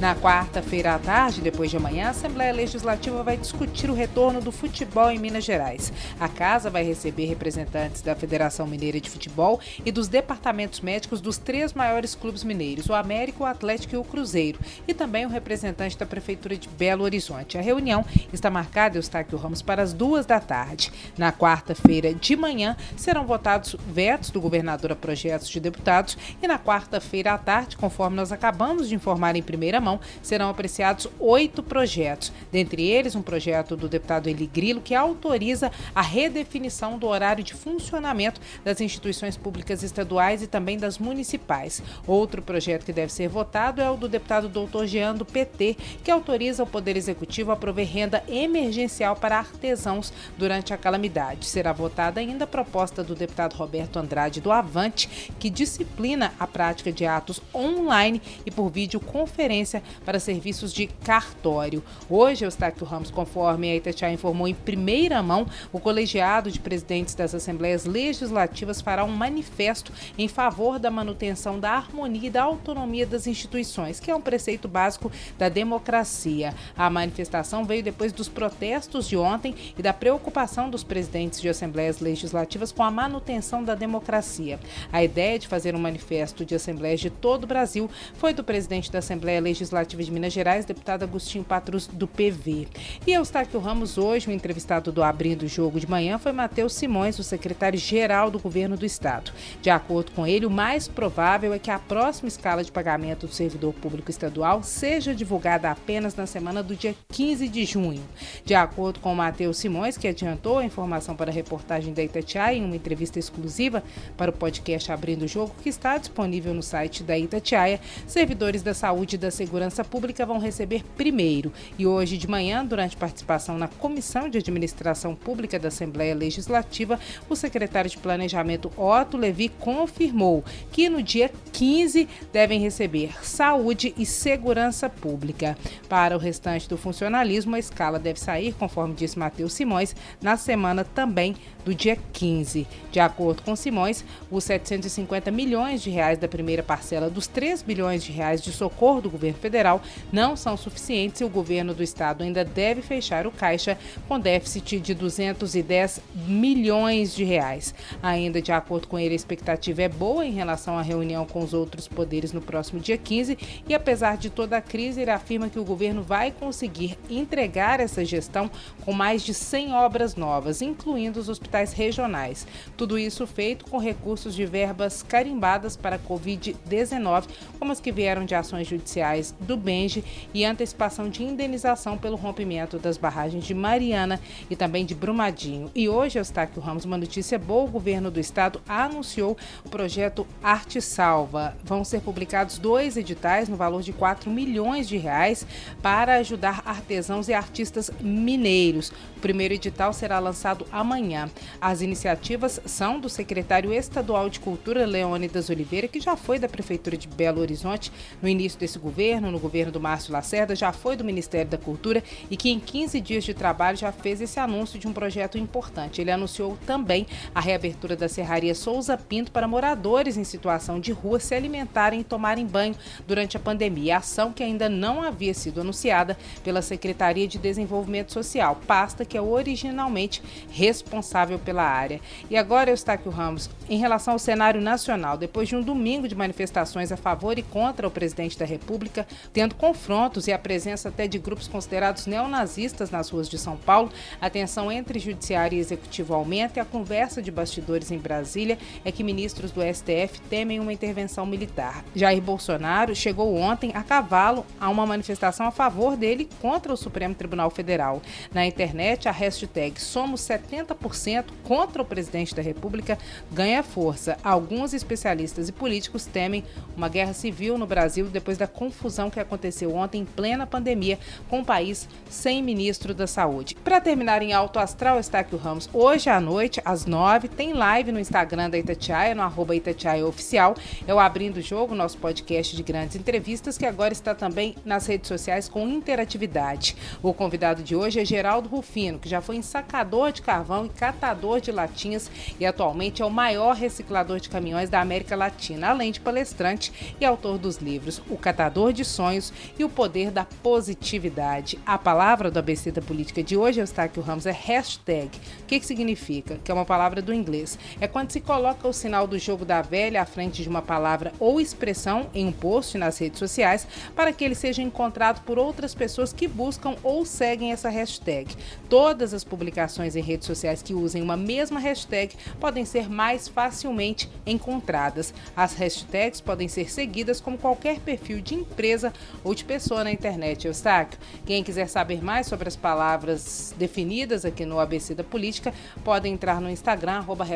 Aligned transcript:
Na 0.00 0.14
quarta-feira 0.14 0.94
à 0.94 0.98
tarde, 0.98 1.42
depois 1.42 1.70
de 1.70 1.76
amanhã, 1.76 2.06
a 2.06 2.10
Assembleia 2.10 2.54
Legislativa 2.54 3.22
vai 3.22 3.36
discutir 3.36 3.90
o 3.90 3.94
retorno 3.94 4.40
do 4.40 4.50
futebol 4.50 5.10
em 5.10 5.18
Minas 5.18 5.44
Gerais. 5.44 5.92
A 6.18 6.26
casa 6.26 6.70
vai 6.70 6.82
receber 6.82 7.26
representantes 7.26 8.00
da 8.00 8.14
Federação 8.14 8.66
Mineira 8.66 8.98
de 8.98 9.10
Futebol 9.10 9.60
e 9.84 9.92
dos 9.92 10.08
departamentos 10.08 10.80
médicos 10.80 11.20
dos 11.20 11.36
três 11.36 11.74
maiores 11.74 12.14
clubes 12.14 12.42
mineiros, 12.42 12.88
o 12.88 12.94
América, 12.94 13.42
o 13.42 13.46
Atlético 13.46 13.94
e 13.94 13.98
o 13.98 14.02
Cruzeiro, 14.02 14.58
e 14.88 14.94
também 14.94 15.26
o 15.26 15.28
representante 15.28 15.98
da 15.98 16.06
Prefeitura 16.06 16.56
de 16.56 16.66
Belo 16.66 17.04
Horizonte. 17.04 17.58
A 17.58 17.60
reunião 17.60 18.02
está 18.32 18.48
marcada, 18.48 18.96
Eustáquio 18.96 19.36
Ramos, 19.36 19.60
para 19.60 19.82
as 19.82 19.92
duas 19.92 20.24
da 20.24 20.40
tarde. 20.40 20.90
Na 21.18 21.30
quarta-feira 21.30 22.14
de 22.14 22.36
manhã, 22.36 22.74
serão 22.96 23.26
votados 23.26 23.76
vetos 23.86 24.30
do 24.30 24.40
governador 24.40 24.92
a 24.92 24.96
projetos 24.96 25.50
de 25.50 25.60
deputados 25.60 26.16
e 26.42 26.48
na 26.48 26.58
quarta-feira 26.58 27.34
à 27.34 27.38
tarde, 27.38 27.76
conforme 27.76 28.16
nós 28.16 28.32
acabamos 28.32 28.88
de 28.88 28.94
informar 28.94 29.36
em 29.36 29.42
primeira 29.42 29.78
mão, 29.78 29.89
serão 30.22 30.50
apreciados 30.50 31.08
oito 31.18 31.62
projetos, 31.62 32.32
dentre 32.52 32.86
eles 32.86 33.14
um 33.14 33.22
projeto 33.22 33.76
do 33.76 33.88
deputado 33.88 34.28
Eli 34.28 34.46
Grilo 34.46 34.80
que 34.80 34.94
autoriza 34.94 35.72
a 35.94 36.02
redefinição 36.02 36.98
do 36.98 37.06
horário 37.06 37.42
de 37.42 37.54
funcionamento 37.54 38.40
das 38.62 38.80
instituições 38.80 39.36
públicas 39.36 39.82
estaduais 39.82 40.42
e 40.42 40.46
também 40.46 40.76
das 40.76 40.98
municipais. 40.98 41.82
Outro 42.06 42.42
projeto 42.42 42.84
que 42.84 42.92
deve 42.92 43.12
ser 43.12 43.28
votado 43.28 43.80
é 43.80 43.90
o 43.90 43.96
do 43.96 44.08
deputado 44.08 44.48
doutor 44.48 44.86
Jean 44.86 45.14
do 45.14 45.24
PT, 45.24 45.76
que 46.04 46.10
autoriza 46.10 46.62
o 46.62 46.66
Poder 46.66 46.96
Executivo 46.96 47.52
a 47.52 47.56
prover 47.56 47.88
renda 47.88 48.22
emergencial 48.28 49.16
para 49.16 49.38
artesãos 49.38 50.12
durante 50.36 50.74
a 50.74 50.78
calamidade. 50.78 51.46
Será 51.46 51.72
votada 51.72 52.20
ainda 52.20 52.44
a 52.44 52.46
proposta 52.46 53.02
do 53.02 53.14
deputado 53.14 53.54
Roberto 53.54 53.98
Andrade 53.98 54.40
do 54.40 54.52
Avante, 54.52 55.32
que 55.38 55.48
disciplina 55.48 56.32
a 56.38 56.46
prática 56.46 56.92
de 56.92 57.06
atos 57.06 57.40
online 57.54 58.20
e 58.44 58.50
por 58.50 58.70
videoconferência 58.70 59.79
para 60.04 60.20
serviços 60.20 60.72
de 60.72 60.86
cartório. 60.86 61.82
Hoje, 62.08 62.44
Eustáquio 62.44 62.86
Ramos, 62.86 63.10
conforme 63.10 63.70
a 63.70 63.76
Itatiaia 63.76 64.12
informou 64.12 64.46
em 64.46 64.54
primeira 64.54 65.22
mão, 65.22 65.46
o 65.72 65.80
colegiado 65.80 66.50
de 66.50 66.60
presidentes 66.60 67.14
das 67.14 67.34
Assembleias 67.34 67.84
Legislativas 67.84 68.80
fará 68.80 69.04
um 69.04 69.12
manifesto 69.12 69.92
em 70.18 70.28
favor 70.28 70.78
da 70.78 70.90
manutenção 70.90 71.58
da 71.58 71.72
harmonia 71.72 72.28
e 72.28 72.30
da 72.30 72.42
autonomia 72.42 73.06
das 73.06 73.26
instituições, 73.26 73.98
que 73.98 74.10
é 74.10 74.14
um 74.14 74.20
preceito 74.20 74.68
básico 74.68 75.10
da 75.38 75.48
democracia. 75.48 76.54
A 76.76 76.90
manifestação 76.90 77.64
veio 77.64 77.82
depois 77.82 78.12
dos 78.12 78.28
protestos 78.28 79.08
de 79.08 79.16
ontem 79.16 79.54
e 79.78 79.82
da 79.82 79.92
preocupação 79.92 80.68
dos 80.68 80.84
presidentes 80.84 81.40
de 81.40 81.48
Assembleias 81.48 82.00
Legislativas 82.00 82.72
com 82.72 82.82
a 82.82 82.90
manutenção 82.90 83.64
da 83.64 83.74
democracia. 83.74 84.60
A 84.92 85.02
ideia 85.02 85.38
de 85.38 85.48
fazer 85.48 85.74
um 85.74 85.80
manifesto 85.80 86.44
de 86.44 86.54
assembleias 86.54 87.00
de 87.00 87.10
todo 87.10 87.44
o 87.44 87.46
Brasil 87.46 87.90
foi 88.14 88.32
do 88.32 88.44
presidente 88.44 88.90
da 88.90 88.98
Assembleia 88.98 89.40
Legislativa 89.40 89.69
Legislativa 89.70 90.02
de 90.02 90.10
Minas 90.10 90.32
Gerais, 90.32 90.64
deputado 90.64 91.04
Agostinho 91.04 91.44
Patrus, 91.44 91.86
do 91.86 92.08
PV. 92.08 92.66
E 93.06 93.12
Eustáquio 93.12 93.60
Ramos, 93.60 93.96
hoje, 93.96 94.28
o 94.28 94.32
entrevistado 94.32 94.90
do 94.90 95.02
Abrindo 95.02 95.44
o 95.44 95.48
Jogo 95.48 95.78
de 95.78 95.88
Manhã 95.88 96.18
foi 96.18 96.32
Matheus 96.32 96.72
Simões, 96.72 97.18
o 97.20 97.22
secretário-geral 97.22 98.30
do 98.30 98.40
governo 98.40 98.76
do 98.76 98.84
Estado. 98.84 99.32
De 99.62 99.70
acordo 99.70 100.10
com 100.10 100.26
ele, 100.26 100.44
o 100.44 100.50
mais 100.50 100.88
provável 100.88 101.54
é 101.54 101.58
que 101.58 101.70
a 101.70 101.78
próxima 101.78 102.28
escala 102.28 102.64
de 102.64 102.72
pagamento 102.72 103.28
do 103.28 103.32
servidor 103.32 103.72
público 103.74 104.10
estadual 104.10 104.62
seja 104.64 105.14
divulgada 105.14 105.70
apenas 105.70 106.16
na 106.16 106.26
semana 106.26 106.62
do 106.62 106.74
dia 106.74 106.94
15 107.12 107.48
de 107.48 107.64
junho. 107.64 108.02
De 108.44 108.54
acordo 108.54 108.98
com 108.98 109.14
Matheus 109.14 109.56
Simões, 109.56 109.96
que 109.96 110.08
adiantou 110.08 110.58
a 110.58 110.64
informação 110.64 111.14
para 111.14 111.30
a 111.30 111.34
reportagem 111.34 111.94
da 111.94 112.02
Itatiaia 112.02 112.56
em 112.56 112.64
uma 112.64 112.76
entrevista 112.76 113.18
exclusiva 113.20 113.84
para 114.16 114.30
o 114.30 114.34
podcast 114.34 114.90
Abrindo 114.90 115.22
o 115.22 115.28
Jogo, 115.28 115.54
que 115.62 115.68
está 115.68 115.96
disponível 115.96 116.52
no 116.52 116.62
site 116.62 117.04
da 117.04 117.16
Itatiaia, 117.16 117.80
servidores 118.06 118.62
da 118.62 118.74
saúde 118.74 119.14
e 119.14 119.18
da 119.18 119.30
segurança 119.30 119.59
Segurança 119.60 119.84
Pública 119.84 120.24
vão 120.24 120.38
receber 120.38 120.82
primeiro. 120.96 121.52
E 121.78 121.86
hoje 121.86 122.16
de 122.16 122.26
manhã, 122.26 122.64
durante 122.64 122.96
participação 122.96 123.58
na 123.58 123.68
Comissão 123.68 124.26
de 124.26 124.38
Administração 124.38 125.14
Pública 125.14 125.58
da 125.58 125.68
Assembleia 125.68 126.14
Legislativa, 126.14 126.98
o 127.28 127.36
secretário 127.36 127.90
de 127.90 127.98
Planejamento 127.98 128.72
Otto 128.74 129.18
Levi 129.18 129.50
confirmou 129.50 130.42
que 130.72 130.88
no 130.88 131.02
dia 131.02 131.30
15 131.52 132.08
devem 132.32 132.58
receber 132.58 133.12
saúde 133.22 133.92
e 133.98 134.06
segurança 134.06 134.88
pública. 134.88 135.58
Para 135.90 136.16
o 136.16 136.18
restante 136.18 136.66
do 136.66 136.78
funcionalismo, 136.78 137.54
a 137.54 137.58
escala 137.58 137.98
deve 137.98 138.18
sair, 138.18 138.54
conforme 138.54 138.94
disse 138.94 139.18
Matheus 139.18 139.52
Simões, 139.52 139.94
na 140.22 140.38
semana 140.38 140.86
também 140.86 141.36
do 141.66 141.74
dia 141.74 141.98
15. 142.14 142.66
De 142.90 142.98
acordo 142.98 143.42
com 143.42 143.54
Simões, 143.54 144.02
os 144.30 144.42
750 144.44 145.30
milhões 145.30 145.82
de 145.82 145.90
reais 145.90 146.16
da 146.16 146.26
primeira 146.26 146.62
parcela 146.62 147.10
dos 147.10 147.26
3 147.26 147.60
bilhões 147.60 148.02
de 148.02 148.10
reais 148.10 148.40
de 148.40 148.50
socorro 148.52 149.02
do 149.02 149.10
governo 149.10 149.36
federal 149.36 149.49
federal 149.50 149.82
não 150.12 150.36
são 150.36 150.56
suficientes 150.56 151.20
e 151.20 151.24
o 151.24 151.28
governo 151.28 151.74
do 151.74 151.82
estado 151.82 152.22
ainda 152.22 152.44
deve 152.44 152.80
fechar 152.80 153.26
o 153.26 153.32
caixa 153.32 153.76
com 154.06 154.20
déficit 154.20 154.78
de 154.78 154.94
210 154.94 156.00
milhões 156.26 157.12
de 157.12 157.24
reais. 157.24 157.74
Ainda 158.00 158.40
de 158.40 158.52
acordo 158.52 158.86
com 158.86 158.98
ele, 158.98 159.12
a 159.12 159.16
expectativa 159.16 159.82
é 159.82 159.88
boa 159.88 160.24
em 160.24 160.30
relação 160.30 160.78
à 160.78 160.82
reunião 160.82 161.26
com 161.26 161.42
os 161.42 161.52
outros 161.52 161.88
poderes 161.88 162.32
no 162.32 162.40
próximo 162.40 162.78
dia 162.78 162.96
15 162.96 163.36
e 163.68 163.74
apesar 163.74 164.16
de 164.16 164.30
toda 164.30 164.56
a 164.56 164.62
crise, 164.62 165.00
ele 165.00 165.10
afirma 165.10 165.48
que 165.48 165.58
o 165.58 165.64
governo 165.64 166.02
vai 166.02 166.30
conseguir 166.30 166.96
entregar 167.08 167.80
essa 167.80 168.04
gestão 168.04 168.48
com 168.84 168.92
mais 168.92 169.22
de 169.22 169.34
100 169.34 169.72
obras 169.72 170.14
novas, 170.14 170.62
incluindo 170.62 171.18
os 171.18 171.28
hospitais 171.28 171.72
regionais. 171.72 172.46
Tudo 172.76 172.96
isso 172.96 173.26
feito 173.26 173.64
com 173.64 173.78
recursos 173.78 174.34
de 174.34 174.46
verbas 174.46 175.02
carimbadas 175.02 175.76
para 175.76 175.96
a 175.96 175.98
Covid-19, 175.98 177.24
como 177.58 177.72
as 177.72 177.80
que 177.80 177.90
vieram 177.90 178.24
de 178.24 178.34
ações 178.34 178.68
judiciais 178.68 179.34
do 179.40 179.56
Benji 179.56 180.04
e 180.32 180.44
antecipação 180.44 181.08
de 181.08 181.22
indenização 181.22 181.96
pelo 181.96 182.16
rompimento 182.16 182.78
das 182.78 182.96
barragens 182.96 183.44
de 183.44 183.54
Mariana 183.54 184.20
e 184.48 184.56
também 184.56 184.84
de 184.84 184.94
Brumadinho. 184.94 185.70
E 185.74 185.88
hoje, 185.88 186.18
Eustáquio 186.18 186.62
Ramos, 186.62 186.84
uma 186.84 186.98
notícia 186.98 187.38
boa: 187.38 187.64
o 187.64 187.70
governo 187.70 188.10
do 188.10 188.20
estado 188.20 188.60
anunciou 188.68 189.36
o 189.64 189.68
projeto 189.68 190.26
Arte 190.42 190.80
Salva. 190.80 191.56
Vão 191.64 191.84
ser 191.84 192.00
publicados 192.00 192.58
dois 192.58 192.96
editais 192.96 193.48
no 193.48 193.56
valor 193.56 193.82
de 193.82 193.92
4 193.92 194.30
milhões 194.30 194.88
de 194.88 194.96
reais 194.96 195.46
para 195.82 196.16
ajudar 196.16 196.62
artesãos 196.64 197.28
e 197.28 197.32
artistas 197.32 197.90
mineiros. 198.00 198.92
O 199.16 199.20
primeiro 199.20 199.54
edital 199.54 199.92
será 199.92 200.18
lançado 200.18 200.66
amanhã. 200.70 201.30
As 201.60 201.80
iniciativas 201.80 202.60
são 202.64 202.98
do 202.98 203.08
secretário 203.08 203.72
estadual 203.72 204.28
de 204.28 204.40
Cultura, 204.40 204.86
Leônidas 204.86 205.50
Oliveira, 205.50 205.88
que 205.88 206.00
já 206.00 206.16
foi 206.16 206.38
da 206.38 206.48
Prefeitura 206.48 206.96
de 206.96 207.08
Belo 207.08 207.40
Horizonte 207.40 207.92
no 208.20 208.28
início 208.28 208.58
desse 208.58 208.78
governo 208.78 209.19
no 209.28 209.40
governo 209.40 209.72
do 209.72 209.80
Márcio 209.80 210.12
Lacerda 210.12 210.54
já 210.54 210.70
foi 210.70 210.94
do 210.94 211.02
Ministério 211.02 211.50
da 211.50 211.58
Cultura 211.58 212.04
e 212.30 212.36
que 212.36 212.48
em 212.48 212.60
15 212.60 213.00
dias 213.00 213.24
de 213.24 213.34
trabalho 213.34 213.76
já 213.76 213.90
fez 213.90 214.20
esse 214.20 214.38
anúncio 214.38 214.78
de 214.78 214.86
um 214.86 214.92
projeto 214.92 215.36
importante. 215.36 216.00
Ele 216.00 216.12
anunciou 216.12 216.56
também 216.64 217.08
a 217.34 217.40
reabertura 217.40 217.96
da 217.96 218.08
Serraria 218.08 218.54
Souza 218.54 218.96
Pinto 218.96 219.32
para 219.32 219.48
moradores 219.48 220.16
em 220.16 220.22
situação 220.22 220.78
de 220.78 220.92
rua 220.92 221.18
se 221.18 221.34
alimentarem 221.34 222.00
e 222.00 222.04
tomarem 222.04 222.46
banho 222.46 222.76
durante 223.06 223.36
a 223.36 223.40
pandemia, 223.40 223.96
ação 223.96 224.32
que 224.32 224.42
ainda 224.42 224.68
não 224.68 225.02
havia 225.02 225.34
sido 225.34 225.60
anunciada 225.60 226.16
pela 226.44 226.62
Secretaria 226.62 227.26
de 227.26 227.38
Desenvolvimento 227.38 228.12
Social, 228.12 228.60
pasta 228.66 229.04
que 229.04 229.16
é 229.16 229.22
originalmente 229.22 230.22
responsável 230.50 231.38
pela 231.38 231.64
área. 231.64 232.00
E 232.28 232.36
agora, 232.36 232.70
Eustáquio 232.70 233.10
Ramos, 233.10 233.50
em 233.68 233.78
relação 233.78 234.12
ao 234.12 234.18
cenário 234.18 234.60
nacional, 234.60 235.16
depois 235.16 235.48
de 235.48 235.56
um 235.56 235.62
domingo 235.62 236.06
de 236.06 236.14
manifestações 236.14 236.92
a 236.92 236.96
favor 236.96 237.38
e 237.38 237.42
contra 237.42 237.86
o 237.86 237.90
presidente 237.90 238.38
da 238.38 238.44
República, 238.44 239.06
tendo 239.32 239.54
confrontos 239.54 240.26
e 240.26 240.32
a 240.32 240.38
presença 240.38 240.88
até 240.88 241.06
de 241.06 241.18
grupos 241.18 241.48
considerados 241.48 242.06
neonazistas 242.06 242.90
nas 242.90 243.10
ruas 243.10 243.28
de 243.28 243.38
São 243.38 243.56
Paulo, 243.56 243.90
a 244.20 244.28
tensão 244.28 244.70
entre 244.70 244.98
judiciário 244.98 245.56
e 245.56 245.60
executivo 245.60 246.14
aumenta 246.14 246.58
e 246.58 246.60
a 246.60 246.64
conversa 246.64 247.22
de 247.22 247.30
bastidores 247.30 247.90
em 247.90 247.98
Brasília 247.98 248.58
é 248.84 248.92
que 248.92 249.02
ministros 249.02 249.50
do 249.50 249.60
STF 249.62 250.20
temem 250.28 250.60
uma 250.60 250.72
intervenção 250.72 251.24
militar. 251.24 251.84
Jair 251.94 252.20
Bolsonaro 252.20 252.94
chegou 252.94 253.36
ontem 253.36 253.72
a 253.74 253.82
cavalo 253.82 254.44
a 254.60 254.68
uma 254.68 254.86
manifestação 254.86 255.46
a 255.46 255.50
favor 255.50 255.96
dele 255.96 256.28
contra 256.40 256.72
o 256.72 256.76
Supremo 256.76 257.14
Tribunal 257.14 257.50
Federal. 257.50 258.02
Na 258.32 258.46
internet, 258.46 259.08
a 259.08 259.12
hashtag 259.12 259.80
Somos 259.80 260.20
70% 260.20 261.26
contra 261.44 261.82
o 261.82 261.84
presidente 261.84 262.34
da 262.34 262.42
República 262.42 262.98
ganha 263.32 263.62
força. 263.62 264.16
Alguns 264.22 264.74
especialistas 264.74 265.48
e 265.48 265.52
políticos 265.52 266.06
temem 266.06 266.44
uma 266.76 266.88
guerra 266.88 267.12
civil 267.12 267.56
no 267.56 267.66
Brasil 267.66 268.06
depois 268.06 268.36
da 268.36 268.46
confusão 268.46 268.99
que 269.08 269.20
aconteceu 269.20 269.74
ontem 269.74 270.02
em 270.02 270.04
plena 270.04 270.46
pandemia, 270.46 270.98
com 271.28 271.40
o 271.40 271.44
país 271.44 271.88
sem 272.08 272.42
ministro 272.42 272.92
da 272.92 273.06
Saúde. 273.06 273.54
Para 273.62 273.80
terminar 273.80 274.20
em 274.20 274.32
alto 274.32 274.58
astral, 274.58 274.98
Estáquio 274.98 275.38
Ramos, 275.38 275.70
hoje 275.72 276.10
à 276.10 276.20
noite, 276.20 276.60
às 276.64 276.84
nove, 276.84 277.28
tem 277.28 277.52
live 277.52 277.92
no 277.92 278.00
Instagram 278.00 278.50
da 278.50 278.58
Itatiaia, 278.58 279.14
no 279.14 279.22
arroba 279.22 279.54
Itatiaia 279.54 280.04
Oficial. 280.04 280.54
É 280.86 280.92
o 280.92 280.98
Abrindo 280.98 281.36
o 281.36 281.42
Jogo, 281.42 281.74
nosso 281.74 281.98
podcast 281.98 282.56
de 282.56 282.62
grandes 282.62 282.96
entrevistas, 282.96 283.56
que 283.56 283.64
agora 283.64 283.92
está 283.92 284.14
também 284.14 284.56
nas 284.64 284.86
redes 284.86 285.06
sociais 285.06 285.48
com 285.48 285.68
interatividade. 285.68 286.76
O 287.02 287.14
convidado 287.14 287.62
de 287.62 287.76
hoje 287.76 288.00
é 288.00 288.04
Geraldo 288.04 288.48
Rufino, 288.48 288.98
que 288.98 289.08
já 289.08 289.20
foi 289.20 289.36
ensacador 289.36 290.10
de 290.10 290.22
carvão 290.22 290.66
e 290.66 290.68
catador 290.68 291.40
de 291.40 291.52
latinhas 291.52 292.10
e 292.38 292.46
atualmente 292.46 293.02
é 293.02 293.04
o 293.04 293.10
maior 293.10 293.54
reciclador 293.54 294.18
de 294.18 294.28
caminhões 294.28 294.70
da 294.70 294.80
América 294.80 295.14
Latina, 295.14 295.68
além 295.68 295.92
de 295.92 296.00
palestrante 296.00 296.94
e 297.00 297.04
autor 297.04 297.38
dos 297.38 297.56
livros 297.58 298.02
O 298.08 298.16
Catador 298.16 298.72
de 298.72 298.84
Sonhos 298.90 299.32
e 299.58 299.64
O 299.64 299.68
Poder 299.68 300.10
da 300.10 300.24
Positividade. 300.24 301.58
A 301.64 301.78
palavra 301.78 302.30
do 302.30 302.38
ABC 302.38 302.70
da 302.70 302.82
Política 302.82 303.22
de 303.22 303.36
hoje, 303.36 303.60
Eustáquio 303.60 304.02
Ramos, 304.02 304.26
é 304.26 304.32
hashtag. 304.32 305.10
O 305.42 305.46
que, 305.46 305.60
que 305.60 305.66
significa? 305.66 306.38
Que 306.44 306.50
é 306.50 306.54
uma 306.54 306.64
palavra 306.64 307.00
do 307.00 307.14
inglês. 307.14 307.58
É 307.80 307.88
quando 307.88 308.10
se 308.10 308.20
coloca 308.20 308.68
o 308.68 308.72
sinal 308.72 309.06
do 309.06 309.18
jogo 309.18 309.44
da 309.44 309.62
velha 309.62 310.02
à 310.02 310.04
frente 310.04 310.42
de 310.42 310.48
uma 310.48 310.62
palavra 310.62 311.12
ou 311.18 311.40
expressão 311.40 312.08
em 312.14 312.26
um 312.26 312.32
post 312.32 312.76
nas 312.78 312.98
redes 312.98 313.18
sociais 313.18 313.66
para 313.94 314.12
que 314.12 314.24
ele 314.24 314.34
seja 314.34 314.62
encontrado 314.62 315.22
por 315.22 315.38
outras 315.38 315.74
pessoas 315.74 316.12
que 316.12 316.26
buscam 316.26 316.74
ou 316.82 317.04
seguem 317.04 317.52
essa 317.52 317.68
hashtag. 317.68 318.34
Todas 318.68 319.12
as 319.14 319.24
publicações 319.24 319.96
em 319.96 320.02
redes 320.02 320.26
sociais 320.26 320.62
que 320.62 320.74
usem 320.74 321.02
uma 321.02 321.16
mesma 321.16 321.60
hashtag 321.60 322.14
podem 322.38 322.64
ser 322.64 322.88
mais 322.88 323.28
facilmente 323.28 324.10
encontradas. 324.26 325.12
As 325.36 325.54
hashtags 325.54 326.20
podem 326.20 326.48
ser 326.48 326.70
seguidas 326.70 327.20
como 327.20 327.38
qualquer 327.38 327.78
perfil 327.80 328.20
de 328.20 328.34
empresa 328.34 328.79
ou 329.24 329.34
de 329.34 329.44
pessoa 329.44 329.84
na 329.84 329.92
internet. 329.92 330.46
Eustáquio, 330.46 330.98
quem 331.24 331.42
quiser 331.42 331.68
saber 331.68 332.02
mais 332.02 332.26
sobre 332.26 332.48
as 332.48 332.56
palavras 332.56 333.54
definidas 333.56 334.24
aqui 334.24 334.44
no 334.44 334.58
ABC 334.58 334.94
da 334.94 335.04
Política, 335.04 335.52
pode 335.84 336.08
entrar 336.08 336.40
no 336.40 336.50
Instagram, 336.50 336.98
arroba. 336.98 337.26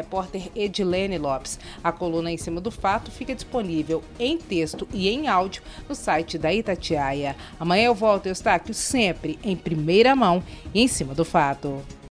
A 1.82 1.92
coluna 1.92 2.30
em 2.30 2.36
cima 2.36 2.60
do 2.60 2.70
fato 2.70 3.10
fica 3.10 3.34
disponível 3.34 4.02
em 4.18 4.38
texto 4.38 4.88
e 4.92 5.08
em 5.08 5.28
áudio 5.28 5.62
no 5.88 5.94
site 5.94 6.38
da 6.38 6.52
Itatiaia. 6.52 7.36
Amanhã 7.58 7.86
eu 7.86 7.94
volto, 7.94 8.26
Eustáquio, 8.26 8.74
sempre 8.74 9.38
em 9.42 9.56
primeira 9.56 10.16
mão 10.16 10.42
e 10.72 10.82
em 10.82 10.88
cima 10.88 11.14
do 11.14 11.24
fato. 11.24 11.82